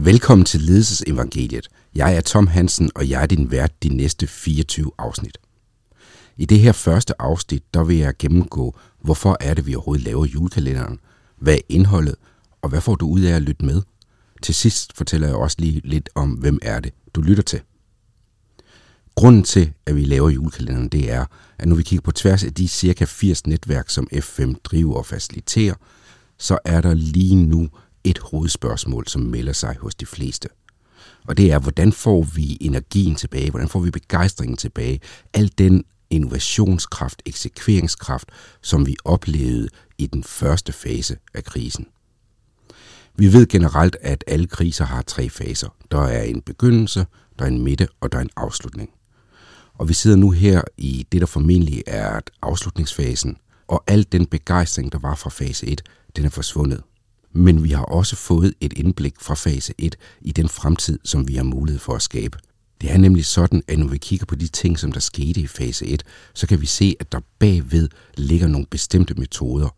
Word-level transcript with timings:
Velkommen 0.00 0.44
til 0.44 0.60
Ledelsesevangeliet. 0.60 1.68
Jeg 1.94 2.16
er 2.16 2.20
Tom 2.20 2.46
Hansen, 2.46 2.90
og 2.94 3.08
jeg 3.08 3.22
er 3.22 3.26
din 3.26 3.50
vært 3.50 3.82
de 3.82 3.88
næste 3.88 4.26
24 4.26 4.90
afsnit. 4.98 5.38
I 6.36 6.44
det 6.44 6.60
her 6.60 6.72
første 6.72 7.22
afsnit, 7.22 7.74
der 7.74 7.84
vil 7.84 7.96
jeg 7.96 8.14
gennemgå, 8.18 8.78
hvorfor 9.00 9.36
er 9.40 9.54
det, 9.54 9.66
vi 9.66 9.74
overhovedet 9.74 10.04
laver 10.04 10.26
julekalenderen, 10.26 10.98
hvad 11.38 11.54
er 11.54 11.60
indholdet, 11.68 12.14
og 12.62 12.68
hvad 12.68 12.80
får 12.80 12.94
du 12.94 13.08
ud 13.08 13.20
af 13.20 13.36
at 13.36 13.42
lytte 13.42 13.64
med. 13.64 13.82
Til 14.42 14.54
sidst 14.54 14.96
fortæller 14.96 15.26
jeg 15.26 15.36
også 15.36 15.56
lige 15.58 15.80
lidt 15.84 16.08
om, 16.14 16.30
hvem 16.30 16.58
er 16.62 16.80
det, 16.80 16.92
du 17.14 17.20
lytter 17.20 17.42
til. 17.42 17.60
Grunden 19.14 19.42
til, 19.42 19.72
at 19.86 19.96
vi 19.96 20.04
laver 20.04 20.30
julekalenderen, 20.30 20.88
det 20.88 21.12
er, 21.12 21.24
at 21.58 21.68
når 21.68 21.76
vi 21.76 21.82
kigger 21.82 22.02
på 22.02 22.12
tværs 22.12 22.44
af 22.44 22.54
de 22.54 22.68
cirka 22.68 23.04
80 23.04 23.46
netværk, 23.46 23.90
som 23.90 24.08
F5 24.14 24.54
driver 24.64 24.94
og 24.94 25.06
faciliterer, 25.06 25.74
så 26.38 26.58
er 26.64 26.80
der 26.80 26.94
lige 26.94 27.36
nu 27.36 27.68
et 28.10 28.18
hovedspørgsmål, 28.18 29.06
som 29.06 29.22
melder 29.22 29.52
sig 29.52 29.76
hos 29.80 29.94
de 29.94 30.06
fleste. 30.06 30.48
Og 31.24 31.36
det 31.36 31.52
er, 31.52 31.58
hvordan 31.58 31.92
får 31.92 32.22
vi 32.22 32.58
energien 32.60 33.14
tilbage? 33.14 33.50
Hvordan 33.50 33.68
får 33.68 33.80
vi 33.80 33.90
begejstringen 33.90 34.56
tilbage? 34.56 35.00
Al 35.34 35.52
den 35.58 35.84
innovationskraft, 36.10 37.22
eksekveringskraft, 37.26 38.28
som 38.62 38.86
vi 38.86 38.96
oplevede 39.04 39.68
i 39.98 40.06
den 40.06 40.24
første 40.24 40.72
fase 40.72 41.16
af 41.34 41.44
krisen. 41.44 41.86
Vi 43.16 43.32
ved 43.32 43.46
generelt, 43.46 43.96
at 44.00 44.24
alle 44.26 44.46
kriser 44.46 44.84
har 44.84 45.02
tre 45.02 45.28
faser. 45.28 45.68
Der 45.90 46.00
er 46.00 46.22
en 46.22 46.42
begyndelse, 46.42 47.06
der 47.38 47.44
er 47.44 47.48
en 47.48 47.62
midte 47.62 47.88
og 48.00 48.12
der 48.12 48.18
er 48.18 48.22
en 48.22 48.30
afslutning. 48.36 48.90
Og 49.74 49.88
vi 49.88 49.94
sidder 49.94 50.16
nu 50.16 50.30
her 50.30 50.62
i 50.76 51.06
det, 51.12 51.20
der 51.20 51.26
formentlig 51.26 51.82
er 51.86 52.20
afslutningsfasen, 52.42 53.36
og 53.68 53.84
al 53.86 54.06
den 54.12 54.26
begejstring, 54.26 54.92
der 54.92 54.98
var 54.98 55.14
fra 55.14 55.30
fase 55.30 55.66
1, 55.66 55.82
den 56.16 56.24
er 56.24 56.30
forsvundet. 56.30 56.82
Men 57.32 57.64
vi 57.64 57.70
har 57.70 57.84
også 57.84 58.16
fået 58.16 58.54
et 58.60 58.72
indblik 58.72 59.14
fra 59.20 59.34
fase 59.34 59.74
1 59.78 59.96
i 60.20 60.32
den 60.32 60.48
fremtid, 60.48 60.98
som 61.04 61.28
vi 61.28 61.34
har 61.34 61.42
mulighed 61.42 61.80
for 61.80 61.94
at 61.94 62.02
skabe. 62.02 62.38
Det 62.80 62.90
er 62.90 62.98
nemlig 62.98 63.24
sådan, 63.24 63.62
at 63.68 63.78
når 63.78 63.86
vi 63.86 63.98
kigger 63.98 64.26
på 64.26 64.34
de 64.34 64.48
ting, 64.48 64.78
som 64.78 64.92
der 64.92 65.00
skete 65.00 65.40
i 65.40 65.46
fase 65.46 65.86
1, 65.86 66.02
så 66.34 66.46
kan 66.46 66.60
vi 66.60 66.66
se, 66.66 66.96
at 67.00 67.12
der 67.12 67.20
bagved 67.38 67.88
ligger 68.16 68.46
nogle 68.46 68.66
bestemte 68.70 69.14
metoder. 69.14 69.68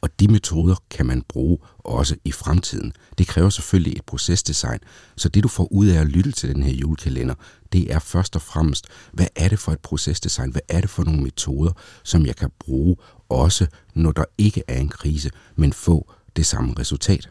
Og 0.00 0.20
de 0.20 0.28
metoder 0.28 0.74
kan 0.90 1.06
man 1.06 1.22
bruge 1.28 1.58
også 1.78 2.16
i 2.24 2.32
fremtiden. 2.32 2.92
Det 3.18 3.26
kræver 3.26 3.50
selvfølgelig 3.50 3.96
et 3.96 4.04
procesdesign, 4.04 4.78
så 5.16 5.28
det 5.28 5.42
du 5.42 5.48
får 5.48 5.72
ud 5.72 5.86
af 5.86 6.00
at 6.00 6.06
lytte 6.06 6.32
til 6.32 6.54
den 6.54 6.62
her 6.62 6.72
julekalender, 6.72 7.34
det 7.72 7.92
er 7.92 7.98
først 7.98 8.36
og 8.36 8.42
fremmest, 8.42 8.86
hvad 9.12 9.26
er 9.36 9.48
det 9.48 9.58
for 9.58 9.72
et 9.72 9.80
procesdesign? 9.80 10.50
Hvad 10.50 10.62
er 10.68 10.80
det 10.80 10.90
for 10.90 11.04
nogle 11.04 11.22
metoder, 11.22 11.72
som 12.02 12.26
jeg 12.26 12.36
kan 12.36 12.50
bruge 12.58 12.96
også, 13.28 13.66
når 13.94 14.12
der 14.12 14.24
ikke 14.38 14.62
er 14.68 14.80
en 14.80 14.88
krise, 14.88 15.30
men 15.56 15.72
få 15.72 16.12
det 16.36 16.46
samme 16.46 16.74
resultat. 16.78 17.28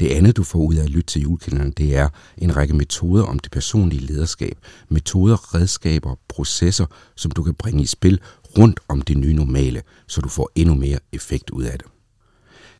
Det 0.00 0.08
andet, 0.08 0.36
du 0.36 0.42
får 0.42 0.58
ud 0.58 0.74
af 0.74 0.82
at 0.82 0.90
lytte 0.90 1.06
til 1.06 1.22
julekalenderen, 1.22 1.72
det 1.72 1.96
er 1.96 2.08
en 2.38 2.56
række 2.56 2.74
metoder 2.74 3.24
om 3.24 3.38
det 3.38 3.52
personlige 3.52 4.06
lederskab. 4.06 4.58
Metoder, 4.88 5.54
redskaber, 5.54 6.14
processer, 6.28 6.86
som 7.16 7.30
du 7.30 7.42
kan 7.42 7.54
bringe 7.54 7.82
i 7.82 7.86
spil 7.86 8.20
rundt 8.58 8.80
om 8.88 9.02
det 9.02 9.16
nye 9.16 9.34
normale, 9.34 9.82
så 10.06 10.20
du 10.20 10.28
får 10.28 10.50
endnu 10.54 10.74
mere 10.74 10.98
effekt 11.12 11.50
ud 11.50 11.62
af 11.62 11.78
det. 11.78 11.86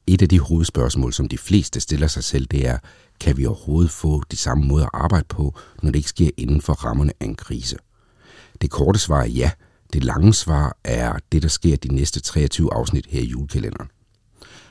Et 0.07 0.23
af 0.23 0.29
de 0.29 0.41
hovedspørgsmål, 0.41 1.13
som 1.13 1.29
de 1.29 1.39
fleste 1.39 1.81
stiller 1.81 2.07
sig 2.07 2.25
selv, 2.25 2.47
det 2.47 2.67
er, 2.67 2.79
kan 3.21 3.37
vi 3.37 3.47
overhovedet 3.47 3.91
få 3.91 4.23
de 4.31 4.37
samme 4.37 4.65
måder 4.65 4.85
at 4.85 4.91
arbejde 4.95 5.27
på, 5.29 5.55
når 5.83 5.91
det 5.91 5.99
ikke 5.99 6.09
sker 6.09 6.31
inden 6.37 6.61
for 6.61 6.73
rammerne 6.73 7.13
af 7.21 7.25
en 7.27 7.35
krise? 7.35 7.77
Det 8.61 8.71
korte 8.71 8.99
svar 8.99 9.21
er 9.21 9.27
ja. 9.27 9.51
Det 9.93 10.05
lange 10.05 10.35
svar 10.35 10.77
er 10.85 11.19
det, 11.33 11.43
der 11.43 11.49
sker 11.49 11.77
de 11.77 11.95
næste 11.95 12.21
23 12.21 12.75
afsnit 12.75 13.07
her 13.07 13.21
i 13.21 13.25
julekalenderen. 13.25 13.89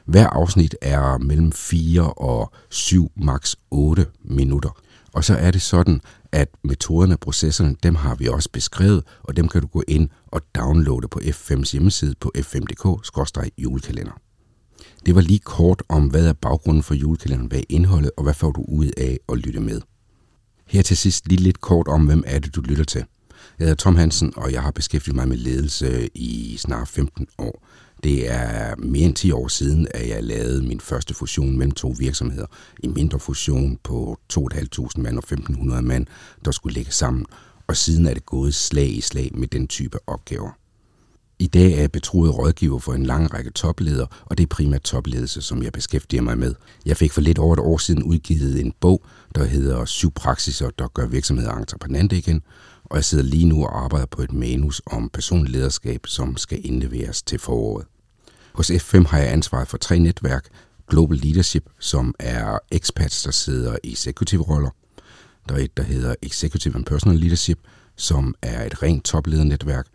Hver 0.06 0.28
afsnit 0.28 0.76
er 0.82 1.18
mellem 1.18 1.52
4 1.52 2.14
og 2.14 2.52
7, 2.70 3.12
maks 3.16 3.56
8 3.72 4.06
minutter. 4.24 4.70
Og 5.14 5.24
så 5.24 5.36
er 5.36 5.52
det 5.52 5.62
sådan, 5.62 6.02
at 6.32 6.50
metoderne 6.64 7.16
og 7.16 7.20
processerne, 7.20 7.76
dem 7.84 7.96
har 7.96 8.16
vi 8.16 8.28
også 8.28 8.50
beskrevet, 8.54 9.04
og 9.24 9.38
dem 9.38 9.48
kan 9.48 9.62
du 9.62 9.68
gå 9.68 9.84
ind 9.88 10.10
og 10.28 10.42
downloade 10.56 11.08
på 11.08 11.20
F5's 11.20 11.72
hjemmeside 11.72 12.16
på 12.20 12.32
f5.dk-julekalender. 12.38 14.20
Det 15.06 15.16
var 15.16 15.22
lige 15.22 15.40
kort 15.40 15.84
om, 15.90 16.08
hvad 16.08 16.28
er 16.28 16.34
baggrunden 16.34 16.84
for 16.84 16.94
julekalenderen, 16.94 17.48
hvad 17.48 17.60
er 17.60 17.64
indholdet, 17.70 18.12
og 18.18 18.24
hvad 18.24 18.34
får 18.34 18.52
du 18.52 18.66
ud 18.68 18.92
af 18.98 19.20
at 19.30 19.38
lytte 19.38 19.60
med. 19.60 19.82
Her 20.66 20.82
til 20.82 20.98
sidst 20.98 21.28
lige 21.28 21.42
lidt 21.42 21.62
kort 21.62 21.88
om, 21.88 22.06
hvem 22.06 22.24
er 22.28 22.40
det, 22.40 22.56
du 22.56 22.62
lytter 22.62 22.84
til. 22.84 23.06
Jeg 23.60 23.66
hedder 23.66 23.76
Tom 23.76 23.96
Hansen, 23.96 24.34
og 24.36 24.52
jeg 24.52 24.62
har 24.62 24.72
beskæftiget 24.72 25.16
mig 25.16 25.28
med 25.28 25.38
ledelse 25.38 26.10
i 26.16 26.58
snart 26.58 26.88
15 26.88 27.28
år. 27.38 27.66
Det 28.04 28.32
er 28.32 28.76
mere 28.78 29.06
end 29.06 29.16
10 29.16 29.32
år 29.32 29.48
siden, 29.48 29.88
at 29.94 30.10
jeg 30.10 30.24
lavede 30.24 30.62
min 30.64 30.80
første 30.80 31.14
fusion 31.14 31.58
mellem 31.58 31.72
to 31.72 31.96
virksomheder. 32.00 32.46
En 32.84 32.94
mindre 32.94 33.20
fusion 33.20 33.80
på 33.84 34.20
2.500 34.34 34.90
mand 34.98 35.18
og 35.18 35.24
1.500 35.32 35.82
mand, 35.82 36.06
der 36.46 36.52
skulle 36.52 36.74
lægge 36.74 36.92
sammen. 36.92 37.26
Og 37.68 37.78
siden 37.78 38.08
er 38.08 38.14
det 38.14 38.26
gået 38.26 38.54
slag 38.54 38.90
i 38.90 39.02
slag 39.02 39.32
med 39.34 39.48
den 39.48 39.68
type 39.68 39.98
opgaver. 40.08 40.58
I 41.40 41.48
dag 41.48 41.74
er 41.74 41.80
jeg 41.80 41.92
betroet 41.92 42.38
rådgiver 42.38 42.80
for 42.80 42.94
en 42.94 43.06
lang 43.06 43.34
række 43.34 43.52
topledere, 43.52 44.08
og 44.26 44.38
det 44.38 44.44
er 44.44 44.48
primært 44.48 44.82
topledelse, 44.82 45.42
som 45.42 45.64
jeg 45.64 45.72
beskæftiger 45.72 46.22
mig 46.22 46.38
med. 46.38 46.56
Jeg 46.86 46.98
fik 46.98 47.12
for 47.12 47.22
lidt 47.22 47.40
over 47.40 47.54
et 47.54 47.60
år 47.60 47.78
siden 47.78 48.04
udgivet 48.04 48.60
en 48.60 48.74
bog, 48.80 49.06
der 49.36 49.44
hedder 49.44 49.86
Syv 49.86 50.12
praksiser, 50.12 50.70
der 50.70 50.88
gør 50.88 51.08
virksomheder 51.08 51.54
entreprenante 51.54 52.18
igen, 52.18 52.42
og 52.86 52.96
jeg 52.96 53.06
sidder 53.06 53.24
lige 53.24 53.46
nu 53.46 53.64
og 53.66 53.84
arbejder 53.84 54.06
på 54.06 54.22
et 54.22 54.34
manus 54.34 54.82
om 54.86 55.10
personlig 55.10 55.52
lederskab, 55.52 56.08
som 56.08 56.38
skal 56.38 56.66
indleveres 56.66 57.22
til 57.22 57.40
foråret. 57.40 57.86
Hos 58.56 58.72
F5 58.72 59.08
har 59.08 59.18
jeg 59.18 59.32
ansvaret 59.32 59.68
for 59.68 59.78
tre 59.78 60.00
netværk. 60.00 60.48
Global 60.90 61.18
Leadership, 61.18 61.70
som 61.80 62.16
er 62.20 62.58
expats, 62.72 63.24
der 63.24 63.32
sidder 63.32 63.78
i 63.84 63.92
executive 63.92 64.44
roller. 64.44 64.70
Der 65.50 65.56
er 65.56 65.60
et, 65.60 65.78
der 65.78 65.84
hedder 65.84 66.16
Executive 66.22 66.76
and 66.76 66.86
Personal 66.86 67.20
Leadership, 67.20 67.60
som 67.96 68.36
er 68.42 68.66
et 68.66 68.84
rent 68.84 69.06
topledernetværk. 69.06 69.88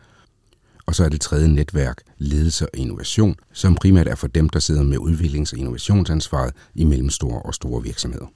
Og 0.87 0.95
så 0.95 1.05
er 1.05 1.09
det 1.09 1.21
tredje 1.21 1.49
netværk, 1.49 2.03
ledelse 2.19 2.65
og 2.65 2.79
innovation, 2.79 3.37
som 3.53 3.75
primært 3.75 4.09
er 4.09 4.15
for 4.15 4.27
dem, 4.27 4.49
der 4.49 4.59
sidder 4.59 4.83
med 4.83 4.99
udviklings- 4.99 5.53
og 5.53 5.59
innovationsansvaret 5.59 6.55
i 6.75 6.85
mellemstore 6.85 7.43
og 7.43 7.55
store 7.55 7.83
virksomheder. 7.83 8.27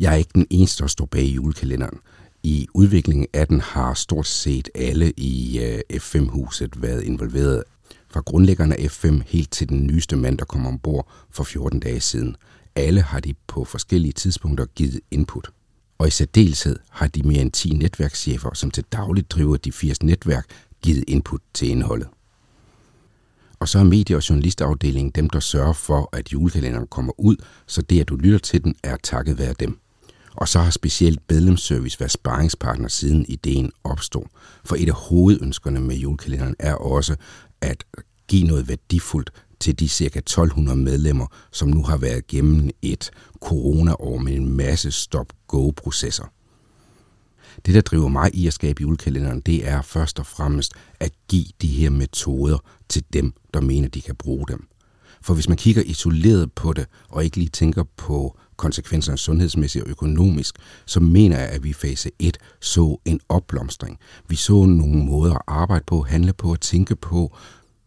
Jeg 0.00 0.12
er 0.12 0.16
ikke 0.16 0.30
den 0.34 0.46
eneste, 0.50 0.82
der 0.82 0.88
står 0.88 1.06
bag 1.06 1.24
julekalenderen. 1.24 1.98
I 2.42 2.66
udviklingen 2.74 3.26
af 3.32 3.46
den 3.46 3.60
har 3.60 3.94
stort 3.94 4.26
set 4.26 4.68
alle 4.74 5.12
i 5.16 5.60
øh, 5.60 5.80
F5-huset 5.92 6.82
været 6.82 7.02
involveret 7.02 7.64
fra 8.12 8.20
grundlæggerne 8.20 8.80
af 8.80 8.86
F5 8.86 9.22
helt 9.26 9.50
til 9.50 9.68
den 9.68 9.86
nyeste 9.86 10.16
mand, 10.16 10.38
der 10.38 10.44
kom 10.44 10.66
ombord 10.66 11.08
for 11.30 11.44
14 11.44 11.80
dage 11.80 12.00
siden. 12.00 12.36
Alle 12.74 13.00
har 13.02 13.20
de 13.20 13.34
på 13.46 13.64
forskellige 13.64 14.12
tidspunkter 14.12 14.64
givet 14.64 15.00
input. 15.10 15.50
Og 15.98 16.08
i 16.08 16.10
særdeleshed 16.10 16.78
har 16.90 17.06
de 17.06 17.22
mere 17.22 17.40
end 17.40 17.52
10 17.52 17.72
netværkschefer, 17.72 18.54
som 18.54 18.70
til 18.70 18.84
dagligt 18.92 19.30
driver 19.30 19.56
de 19.56 19.72
80 19.72 20.02
netværk, 20.02 20.46
givet 20.82 21.04
input 21.08 21.40
til 21.54 21.68
indholdet. 21.68 22.08
Og 23.60 23.68
så 23.68 23.78
er 23.78 23.84
medie- 23.84 24.16
og 24.16 24.30
journalistafdelingen 24.30 25.10
dem, 25.10 25.30
der 25.30 25.40
sørger 25.40 25.72
for, 25.72 26.08
at 26.12 26.32
julekalenderen 26.32 26.86
kommer 26.86 27.12
ud, 27.20 27.36
så 27.66 27.82
det, 27.82 28.00
at 28.00 28.08
du 28.08 28.16
lytter 28.16 28.38
til 28.38 28.64
den, 28.64 28.74
er 28.82 28.96
takket 29.02 29.38
være 29.38 29.54
dem. 29.60 29.78
Og 30.36 30.48
så 30.48 30.58
har 30.58 30.70
specielt 30.70 31.20
medlemsservice 31.30 32.00
været 32.00 32.12
sparringspartner 32.12 32.88
siden 32.88 33.26
ideen 33.28 33.72
opstod. 33.84 34.24
For 34.64 34.76
et 34.76 34.88
af 34.88 34.94
hovedønskerne 34.94 35.80
med 35.80 35.96
julekalenderen 35.96 36.56
er 36.58 36.74
også 36.74 37.16
at 37.60 37.84
give 38.28 38.46
noget 38.46 38.68
værdifuldt 38.68 39.30
til 39.60 39.78
de 39.78 39.88
ca. 39.88 40.18
1200 40.18 40.78
medlemmer, 40.78 41.26
som 41.52 41.68
nu 41.68 41.82
har 41.82 41.96
været 41.96 42.26
gennem 42.26 42.70
et 42.82 43.10
coronaår 43.40 44.18
med 44.18 44.32
en 44.32 44.56
masse 44.56 44.90
stop-go-processer. 44.90 46.24
Det, 47.66 47.74
der 47.74 47.80
driver 47.80 48.08
mig 48.08 48.34
i 48.34 48.46
at 48.46 48.52
skabe 48.52 48.82
julekalenderen, 48.82 49.40
det 49.40 49.68
er 49.68 49.82
først 49.82 50.18
og 50.18 50.26
fremmest 50.26 50.72
at 51.00 51.12
give 51.28 51.46
de 51.62 51.68
her 51.68 51.90
metoder 51.90 52.58
til 52.88 53.04
dem, 53.12 53.32
der 53.54 53.60
mener, 53.60 53.88
de 53.88 54.00
kan 54.00 54.16
bruge 54.16 54.46
dem. 54.48 54.66
For 55.22 55.34
hvis 55.34 55.48
man 55.48 55.58
kigger 55.58 55.82
isoleret 55.82 56.52
på 56.52 56.72
det, 56.72 56.86
og 57.08 57.24
ikke 57.24 57.36
lige 57.36 57.48
tænker 57.48 57.84
på 57.96 58.38
konsekvenserne 58.62 59.18
sundhedsmæssigt 59.18 59.84
og 59.84 59.90
økonomisk, 59.90 60.54
så 60.86 61.00
mener 61.00 61.38
jeg, 61.38 61.48
at 61.48 61.64
vi 61.64 61.70
i 61.70 61.72
fase 61.72 62.10
1 62.18 62.38
så 62.60 62.98
en 63.04 63.20
opblomstring. 63.28 63.98
Vi 64.28 64.36
så 64.36 64.64
nogle 64.64 65.04
måder 65.04 65.34
at 65.34 65.42
arbejde 65.46 65.84
på, 65.86 66.02
handle 66.02 66.32
på 66.32 66.50
og 66.50 66.60
tænke 66.60 66.96
på, 66.96 67.36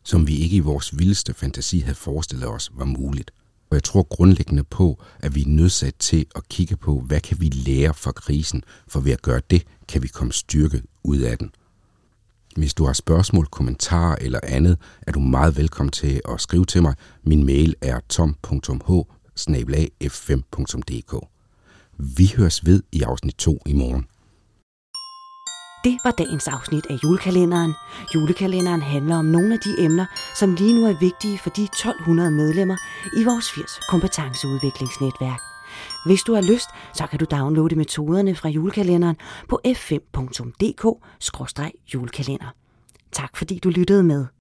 som 0.03 0.27
vi 0.27 0.37
ikke 0.37 0.55
i 0.55 0.59
vores 0.59 0.99
vildeste 0.99 1.33
fantasi 1.33 1.79
havde 1.79 1.95
forestillet 1.95 2.49
os 2.49 2.71
var 2.75 2.85
muligt. 2.85 3.31
Og 3.69 3.75
jeg 3.75 3.83
tror 3.83 4.03
grundlæggende 4.03 4.63
på, 4.63 5.03
at 5.19 5.35
vi 5.35 5.41
er 5.41 5.47
nødsat 5.47 5.95
til 5.99 6.25
at 6.35 6.49
kigge 6.49 6.77
på, 6.77 6.99
hvad 6.99 7.19
kan 7.19 7.37
vi 7.39 7.45
lære 7.45 7.93
fra 7.93 8.11
krisen, 8.11 8.63
for 8.87 8.99
ved 8.99 9.11
at 9.11 9.21
gøre 9.21 9.41
det, 9.49 9.63
kan 9.87 10.03
vi 10.03 10.07
komme 10.07 10.33
styrket 10.33 10.83
ud 11.03 11.17
af 11.17 11.37
den. 11.37 11.51
Hvis 12.55 12.73
du 12.73 12.85
har 12.85 12.93
spørgsmål, 12.93 13.45
kommentarer 13.45 14.15
eller 14.21 14.39
andet, 14.43 14.77
er 15.01 15.11
du 15.11 15.19
meget 15.19 15.57
velkommen 15.57 15.91
til 15.91 16.21
at 16.29 16.41
skrive 16.41 16.65
til 16.65 16.81
mig. 16.81 16.93
Min 17.23 17.45
mail 17.45 17.75
er 17.81 17.99
tom.h 18.09 19.14
f5.dk. 20.03 21.27
Vi 21.97 22.33
høres 22.37 22.65
ved 22.65 22.83
i 22.91 23.01
afsnit 23.01 23.35
2 23.35 23.59
i 23.65 23.73
morgen. 23.73 24.07
Det 25.83 25.97
var 26.03 26.11
dagens 26.11 26.47
afsnit 26.47 26.85
af 26.89 27.03
julekalenderen. 27.03 27.73
Julekalenderen 28.15 28.81
handler 28.81 29.15
om 29.15 29.25
nogle 29.25 29.53
af 29.53 29.59
de 29.59 29.75
emner, 29.79 30.05
som 30.35 30.55
lige 30.55 30.79
nu 30.79 30.85
er 30.85 30.99
vigtige 30.99 31.37
for 31.37 31.49
de 31.49 31.63
1200 31.63 32.31
medlemmer 32.31 32.77
i 33.17 33.23
vores 33.23 33.51
80 33.51 33.79
kompetenceudviklingsnetværk. 33.89 35.41
Hvis 36.05 36.21
du 36.21 36.33
har 36.33 36.41
lyst, 36.41 36.69
så 36.93 37.07
kan 37.07 37.19
du 37.19 37.25
downloade 37.31 37.75
metoderne 37.75 38.35
fra 38.35 38.49
julekalenderen 38.49 39.15
på 39.49 39.61
f5.dk-julekalender. 39.67 42.55
Tak 43.11 43.37
fordi 43.37 43.59
du 43.59 43.69
lyttede 43.69 44.03
med. 44.03 44.25